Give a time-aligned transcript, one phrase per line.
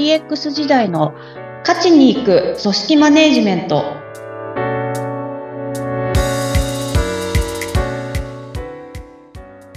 [0.00, 1.12] DX 時代の
[1.60, 3.84] 勝ちに行く組織マネジメント。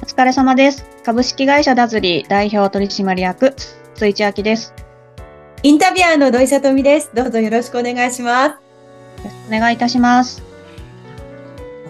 [0.02, 0.86] お疲れ様です。
[1.04, 3.54] 株式会社ダズリー代表取締役
[3.96, 4.74] 筒井千明です。
[5.62, 7.12] インタビュアーの土井さとみです。
[7.14, 8.56] どうぞよろしくお願いします。
[9.50, 10.42] お願いいたします。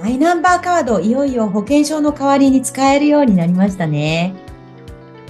[0.02, 4.34] マイナンバーカードいよいよ保険証の代わりに使えるようになりましたね。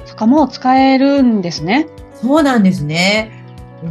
[0.05, 1.87] そかもう使えるんですね
[2.23, 3.43] そうなんですね。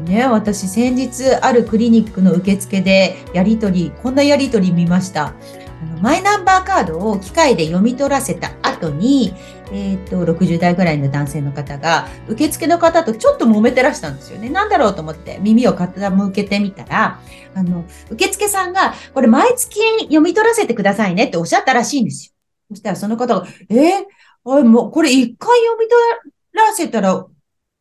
[0.06, 5.27] ね、私先日あるクリニックの受付でやりとり、こんなやりとり見ました。
[5.27, 9.34] あのマイナンバーカードを機械で読み取らせた後に、
[9.70, 14.48] えっ、と、60代ぐらいの男性の方が、受付の方とちょっと揉めてらしたんですよね。
[14.48, 17.20] なんだろうと思って耳を傾けてみたら、
[17.54, 22.32] あの、受付さんが、これ毎月読み取らせてくださいねっておっしゃったらしいんですよ。
[22.70, 27.26] そしたらその方が、えー、もうこれ一回読み取らせたら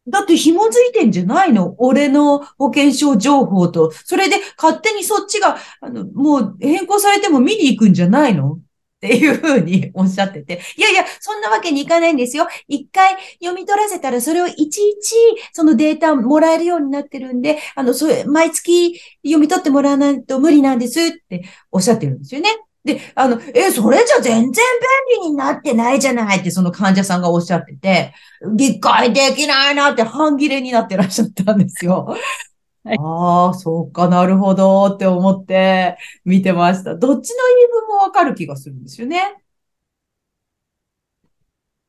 [0.07, 1.75] だって紐づいてんじゃないの？
[1.77, 3.91] 俺の保険証情報と。
[3.91, 8.53] それで勝手にそっちが、あの、もう変更されても見に行くんじゃないの？
[8.53, 8.59] っ
[9.01, 10.61] ていうふうに おっしゃってて。
[10.77, 12.47] いやいや、そんなわけにいかないんですよ。
[12.67, 15.15] 一回読み取らせたら、それをいちいち、
[15.53, 22.49] そのデータもらえるようになってるんで、あの、それ、毎月読み取ってもらわないと無理なんですっておっしゃってるんですよね。
[22.83, 28.13] で、あの、え、それじゃ全然便利になってないじゃないってその患者さんがおっしゃってて、
[28.55, 32.15] 理解できないなって半切れになってらっしゃったんですよ。
[32.83, 36.95] はい、ああ、そうかなるほどって思って見てました。
[36.95, 39.21] どっちの言い分もわかる気がするんですよね。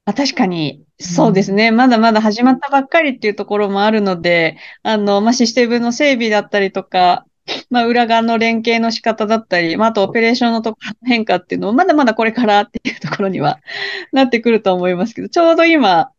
[0.04, 1.76] あ確かに、そうですね、うん。
[1.76, 7.24] まだまだ始まったばっかりっていうところもあるので、あの、まあ、システムの整備だったりとか、
[7.70, 13.60] まあ、裏側の連携の仕方だったり、まあ、あとオペレーションのとこ変化っていうのも、まだまだこれからっていうところには
[14.12, 16.10] なってくると思いますけど、ちょうど今、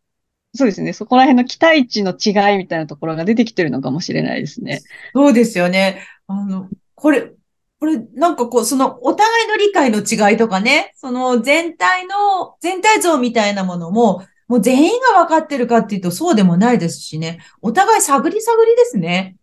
[0.54, 4.82] そうですね、そこら辺の期待値の違いみたいなところが出てきてるのかもしれないですね。
[5.14, 6.06] そうですよね。
[6.26, 7.32] あの、これ、
[7.80, 17.40] これ、なんかこう、その、お互いの理解の違いとかね、その全体の、全体像みたいなものも、もう全員が分かってるかっていうとそうでもないですしね。
[17.62, 19.36] お互い探り探りですね。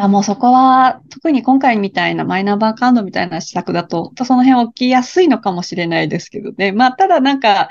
[0.00, 6.70] あもうそこは、特に今回みたいなマイナンバーカードみたいな施策だと、その辺起きやすいのかもしれないですけどね。
[6.70, 7.68] まあ、ただなんか、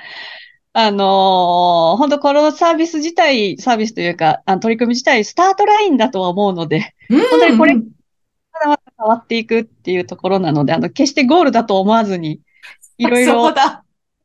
[0.74, 12.42] あのー、本当このサービス自体、サービスというか、あの取り組み自体、スタートラインだとは思うので、本当にこれ、まだまだ変わっていくっていうところなので、あの、決してゴールだと思わずに、
[12.98, 13.54] いろいろ、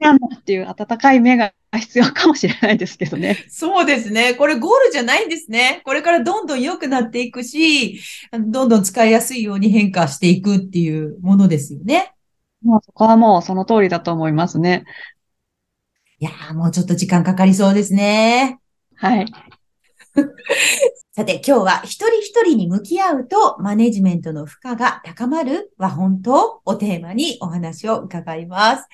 [0.00, 3.47] なんだっていう温かい目が必要かもしれないですけどね。
[3.49, 4.34] そうですね。
[4.34, 5.81] これゴールじゃないんですね。
[5.84, 8.00] これからどんどん良くなっていくし、
[8.33, 12.15] どんどん使いやすいように変化していくっていうものですよね。
[12.62, 14.84] もうそこはもうその通りだと思いますね。
[16.19, 18.59] いやー、もうちょっと時間かかりそうですね。
[18.94, 19.27] はい。
[21.12, 28.87] さて、今日は一人一人に向き合うとマネジメントの負荷が高まるは本当をテーマにお話を伺います。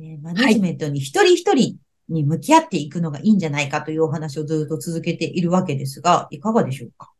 [0.00, 1.78] えマネジメントに一人一人
[2.08, 7.12] に向き合っていくのがいいんじゃないかというお話をずっと続けているわけですが、いかがでしょうか？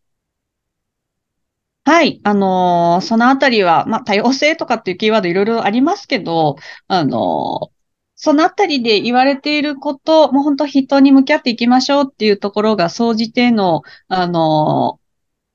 [1.85, 2.21] はい。
[2.25, 6.57] あのー、そのあたりは、まあ、多様性とかっていうキーワードいろいろありますけど、
[6.89, 7.69] あのー、
[8.17, 14.99] そのあたりで言われていること、もう本当人に向き合っていきましょうっていうところが、総じての、あの、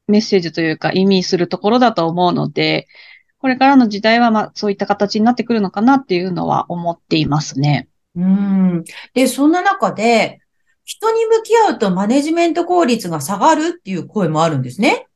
[0.08, 2.88] メッセージというか意味するところだと思うので、
[3.40, 7.90] これからの時代は、まあ、そういった形になってくるのかなっていうのは思っていますね。
[8.16, 8.84] うん。
[9.14, 10.40] で、そんな中で、
[10.84, 15.08] 人に向き合うとマネジメント効率が下がるっていう声もあるんですね。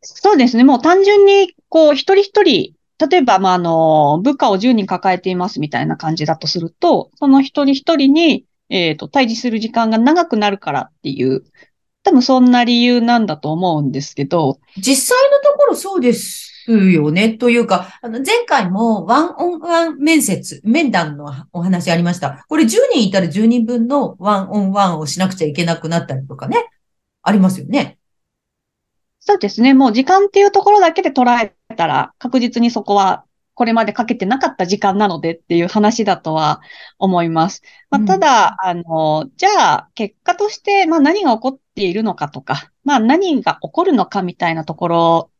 [0.00, 0.64] そうですね。
[0.64, 2.74] もう単純に、こう、一人一人、
[3.10, 11.44] 例えば、まあ、あの、部下を10人抱えていますみたいな感じだとすると、その一人一人に、えっ、ー、と、対峙する時間が長くなるからっていう、
[12.02, 14.58] 多分そんな理由なんだと思うんですけど。
[14.76, 17.30] 実際のところそうですよね。
[17.30, 22.44] というか、あの、前回もワンオンワン面接、面談のお話ありました。
[22.48, 26.68] これ10人いたら10人分のワンオンワンをしなくちゃいけなくなったりとかね。
[27.22, 27.98] ありますよね。
[29.20, 29.72] そうですね。
[29.72, 36.62] もう時間っていうところだけで捉えたら、確実にそこはこれまでかけてなかった時間なのでっていう話だとは
[36.98, 37.62] 思います。
[37.90, 45.30] まあ、ただ、うん、あの、じゃあ、結果として、まあ何が起こっているのかとか、まあ何が起こるのかみたいなところ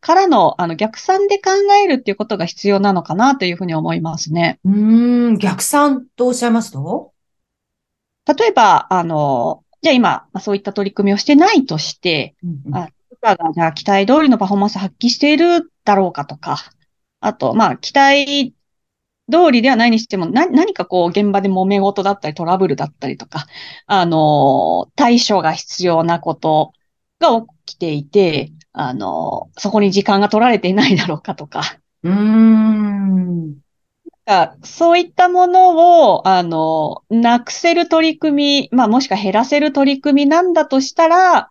[0.00, 1.50] からの、あの、逆算で考
[1.84, 4.58] えるっていうことが必要なのかなというふうに思いますね。
[4.64, 7.12] うん、逆算とおっしゃいますと？
[8.26, 12.88] 例えば、あの、じゃあ今、まあ、そういった取り組みをしてないとして、うんうん、あ
[13.22, 16.58] がじゃあ期待通りのパフォーマンス発揮しているだろうかとか、
[17.26, 18.54] あと、まあ、期待
[19.32, 23.46] 通りではないにしても、な、何かこう、現場で揉め事だったり、トラブルだったりとか、
[23.86, 26.72] あの、対処が必要なこと
[27.18, 27.30] が
[27.66, 31.62] 起きていて、あの、そこに時間が取られていないだろうかとか、
[32.04, 33.56] うーん。
[34.24, 41.50] がそういったものを、あの、なくせる取り組み、まあもしくは減らせる取り組みなんだとしたら、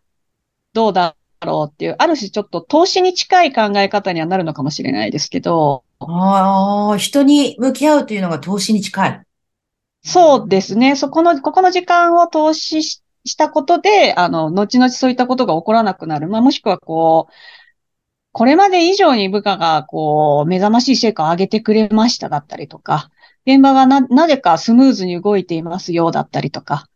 [0.72, 9.22] どうだろうっていう、ある種ちょっと投資に近い考え方にはなるのかもしれないですけど、ああ、人に向き合うというのが投資に近い。
[10.04, 10.96] そうですね。
[10.96, 16.28] そこの、ここの時間を投資ししたことで、あの、後々そういったことが起こらなくなる。
[16.28, 17.34] まあもしくはこう、
[18.32, 23.10] これまで以上に部下が、こう、目覚ましい成果を上げてくれましただったりとか、
[23.48, 26.88] 現場がな、なぜかスムーズに動いていますよだったりとか、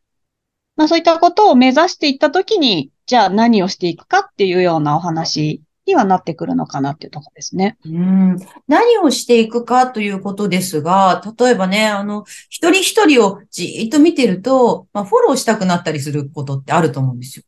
[0.75, 7.75] まあそういったことを目指していったときに、じゃあ何をしていくかっていうようなお話にはなってくるのかなっていうところですね。
[7.83, 8.38] うん。
[8.67, 17.45] 何をしていくかということですが、例えばね、あの、一人一人をじーっと見てると、まあ、フォローしたくなったりすることってあると思うんですよ。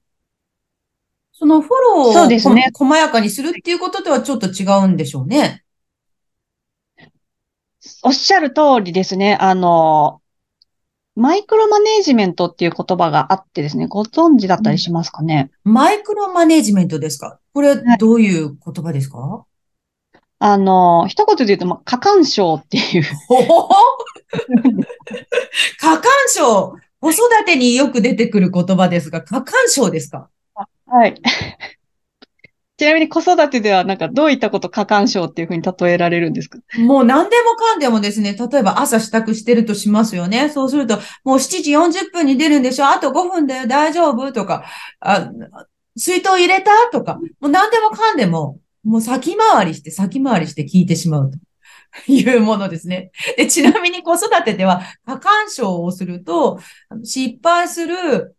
[1.31, 5.63] そのフォローをそうですねこ細やかにするっていうこととはちょっと違うんでしょうね。
[8.02, 9.38] おっしゃる通りですね。
[9.40, 10.21] あの、
[11.16, 15.52] マイクロマネージメントっていう言葉があってですね、ご存知だったりしますかね？
[15.63, 17.40] マイクロマネジメントですか？
[17.54, 19.46] これはいどういう言葉ですか？
[20.40, 23.04] あの、一言で言うと、まあ、過干渉っていう。
[25.80, 26.78] 過干渉。
[27.00, 30.30] 子育てによく出てくる言葉ですが、過干渉ですか？
[30.88, 31.22] はい。
[32.81, 36.57] ちなみに子育てではなんかどういったこと過干渉っていうふうに例えられるんですか？
[36.80, 40.50] もう何でもかんでもですね、例えば朝支度してるとしますよね。
[40.50, 42.88] そうすると、もう7時40分に出るんでしょ？
[42.88, 44.31] あと5分だよ、大丈夫？
[44.31, 44.66] とか、
[45.00, 45.30] あ、
[45.95, 46.72] 水筒入れた？
[46.92, 51.38] とか、もう何でもかんでも、もう先回りして先回りして聞いてしまうと。
[52.07, 53.12] いうものですね。
[53.38, 56.60] で、ちなみに子育てでは、過干渉をすると、
[57.04, 58.36] 失敗する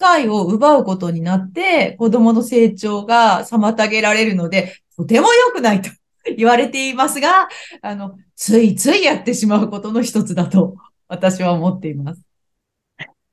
[0.00, 5.90] 会を奪うことになって、子供の成長が妨げられるので、とても良くないと
[6.36, 7.48] 言われていますが、
[7.82, 10.76] あの、ついついやってしまうことの一つだと、
[11.06, 12.22] 私は思っています。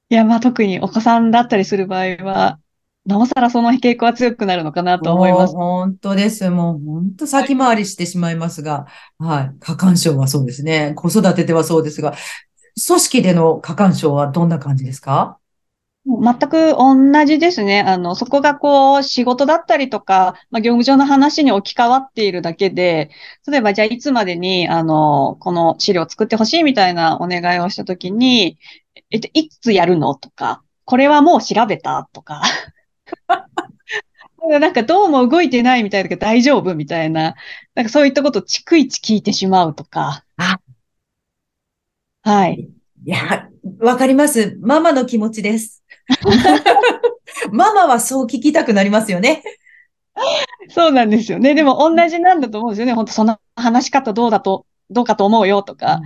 [0.09, 2.59] いや、まあ特にお子さんだったりする場合は、
[3.05, 5.53] なおさらその傾向は強くなるのかなと思います。
[5.55, 6.49] 本当です。
[6.49, 8.85] もう本当先回りしてしまいますが、
[9.17, 9.55] はい。
[9.61, 10.91] 過干渉はそうですね。
[10.95, 12.13] 子育てではそうですが、
[12.85, 15.39] 組織での過干渉はどんな感じですか？
[16.07, 17.81] 全く同じですね。
[17.81, 23.09] あの、そこがこう、仕事だったりとか、まあ、業務上の話に置き換わっているだけで、
[23.47, 28.57] 例えばじゃあいつまでに、あの、この資料を作ってほしいみたいなお願いをしたときに、
[29.11, 32.41] えっと、いつやるのとか、これはもう調べたとか。
[34.59, 37.35] なんかどうも動いてないみたいだけど大丈夫みたいな、
[37.75, 40.23] なんかそういったことを逐一聞いてしまうとか。
[40.37, 40.59] あ
[42.21, 42.69] はい。
[43.05, 43.49] いや、
[43.79, 44.57] わかります。
[44.61, 45.83] ママの気持ちです。
[47.51, 49.43] ママはそう聞きたくなりますよね。
[50.69, 51.53] そうなんですよね。
[51.53, 52.93] でも同じなんだと思うんですよね。
[52.93, 56.01] 本当その話し方どうだと、どうかと思うよとか、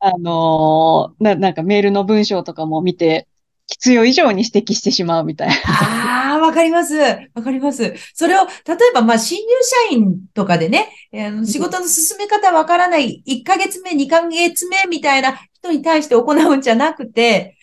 [0.00, 3.26] あのーな、なんかメールの文章とかも見て、
[3.66, 5.54] 必要以上に指摘してしまうみたいな。
[5.54, 6.96] ああ、わかります。
[6.96, 7.94] わかります。
[8.14, 9.46] それを、例えば、まあ、新入
[9.90, 17.56] 社員とかでね、えーあの仕事の進め方わからない、1ヶ月目、2ヶ月目みたいな人に対して行うんじゃなくて、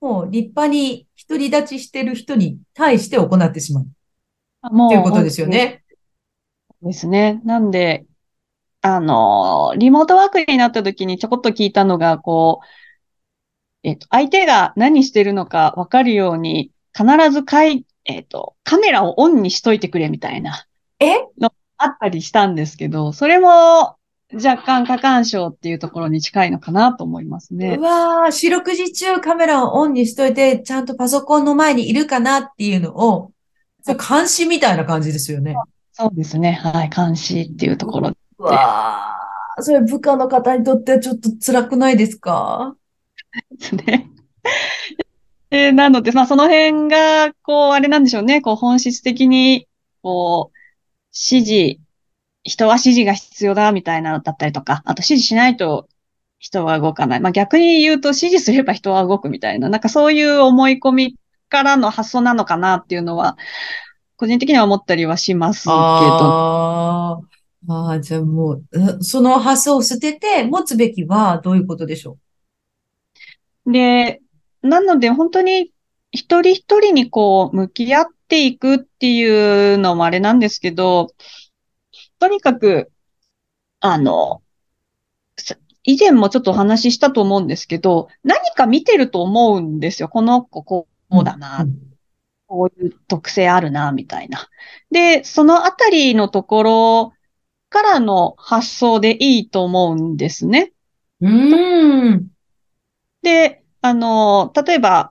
[0.00, 3.86] もう立派に独り立ちしてる人に対して行ってしまう
[4.70, 5.82] もということですよね。
[6.82, 7.40] ですね。
[7.46, 8.04] なんで、
[8.82, 12.66] あのー、リモートワークになった時にちょこっと聞いたのが、こう、
[13.82, 20.66] えっと、相手が何してるのかわかるように、必ずかい、えっと、カメラをオンにしといてくれみたいな。
[21.00, 21.14] え？
[21.78, 23.96] あったりしたんですけど、それも
[24.34, 27.82] 若干過干渉っていうところに近いのかなと思いますねう。
[27.82, 33.32] わー、四六時中カメラをオンにしといて、ちゃんとパソコンの前にいるかなっていうのを、
[33.82, 35.54] それ監視みたいな感じですよね。
[35.92, 36.52] そうですね。
[36.52, 36.88] はい。
[36.88, 42.74] 監視っていうところでうわー、それ部下の方にとってはちょっと辛くないですか？
[43.60, 44.08] すね。
[45.50, 48.40] えーなので、まあ、その辺が、こう、あれなんでしょうね。
[48.40, 49.68] こう、本質的に、
[50.02, 50.56] こう、
[51.14, 51.80] 指示、
[52.44, 55.88] 人は指示が必要だ、みたいなのだったりとか、あと指示しないと
[56.38, 57.20] 人は動かない。
[57.20, 61.16] まあ、逆に言うと指示すれば人は動くみたいな、なんかそういう思い込み
[61.48, 63.36] からの発想なのかなっていうのは、
[64.16, 65.74] 個人的には思ったりはしますけど。
[65.74, 67.32] あー
[67.68, 72.18] あー、じゃあもう、うその発想を捨てて持つべきはどういうことでしょ
[73.66, 74.20] で、
[74.62, 75.72] なので本当に
[76.10, 81.08] 一人一人にこう向き合っていくっていうのもあれなんですけど、
[82.22, 82.92] とにかく、
[83.80, 84.42] あの、
[85.36, 90.08] す以前もちょっとお話ししたと思うんですけど、何か見てると思うんですよ。
[90.08, 91.66] この子こうだな、
[92.46, 94.48] こういう特性あるな、みたいな。
[94.92, 97.12] で、そのあたりのところ
[97.68, 100.72] からの発想でいいと思うんですね。
[101.20, 102.28] うん。
[103.22, 105.10] で、あの、例えば、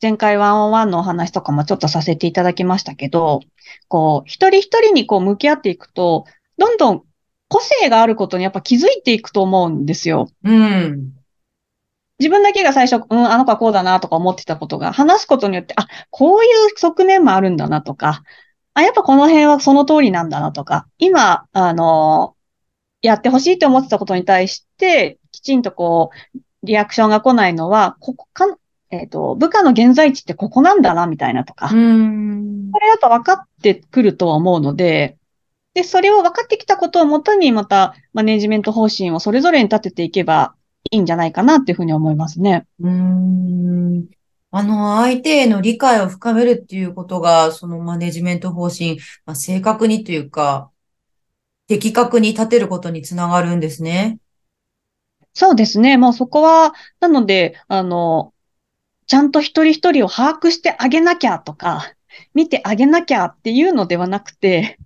[0.00, 3.40] 前回ワンオンワンのお話とかもちょっとさせていただきましたけど、
[3.88, 6.24] こう、一人一人にこう向き合っていくと、
[6.58, 7.02] どんどん
[7.48, 10.28] 個性があることにやっぱ気づいていくと思うんですよ。
[10.44, 11.12] うん。
[12.18, 18.22] 自分だけが最初、うん、あの子はこうだなとか思ってたことが、話すことによって、あ、こういう側面もあるんだなとか、
[18.74, 22.34] あ、やっぱこの辺はその通りなんだなとか、今、あの、
[23.02, 28.46] やってほしいと思ってたことに対して、きちんとこう、リアクションが来ないのは、ここか、
[28.90, 31.70] えっ、ー、と、部下の現在地ってここなんだな、みたいなとか。
[31.72, 32.70] うん。
[32.72, 35.17] これやっぱ分かってくるとは思うので、
[35.78, 40.56] で、それを分かってきたことをもとに、また、マネジメント方針をそれぞれに立てていけば
[40.90, 42.66] いいんじゃないかなっていうふうに思いますね。
[42.80, 44.08] うん。
[44.50, 50.72] あの、相手への理解を深めるっていうことが、そのマネジメント方針、まあ、正確にというか、
[51.68, 54.18] 的確に立てることにつながるんですね。
[55.32, 55.96] そうですね。
[55.96, 58.34] もうそこは、なので、あの、
[59.06, 61.94] ちゃんと一人一人を把握してあげなきゃとか、
[62.34, 64.76] 見てあげなきゃっていうのではなくて、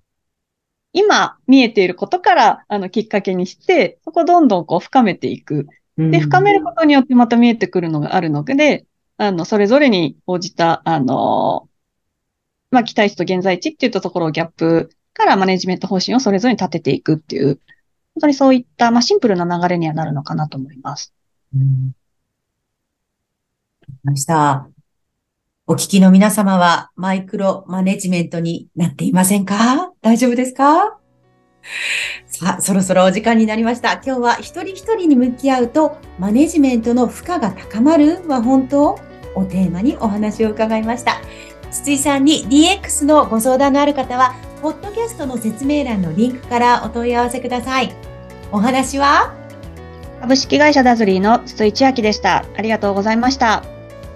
[0.92, 5.66] 今見えていることから、あの、きっかけにして、そこをどんどんこう深めていく。
[5.96, 11.68] で、深めることによってまた見えてくるのがあるので、あの、それぞれに応じた、あの、
[12.70, 17.61] まあ、期待値と現在地っていったところをギャップからマネジメント方針をそれぞれに立てていくっていう、
[18.14, 21.14] 本当にそういった、まあ、シンプルな流れにはなるのかなと思います。
[21.54, 21.92] うん。
[24.04, 24.68] ました。
[25.69, 29.92] お聞きの皆様はマイクロマネジメントになっていませんか？
[30.02, 30.99] 大丈夫ですか？
[32.26, 33.92] さあ、そろそろお時間になりました。
[33.92, 38.26] 今日は一人一人に向き合うとマネジメントの負荷が高まる？
[38.26, 38.99] は本当
[39.37, 41.21] をテーマにお話を伺いました。
[41.71, 47.95] 筒井さんに DX のご相談のある方は、ポッドキャストの説明欄のリンクからお問い合わせください。
[48.50, 49.33] お話は？
[50.21, 52.45] 株式会社ダズリーの筒井千明でした。
[52.57, 53.62] ありがとうございました。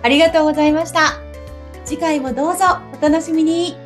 [0.03, 1.23] ありがとうございました。
[1.87, 2.65] 次回もどうぞ
[2.99, 3.86] お楽しみに。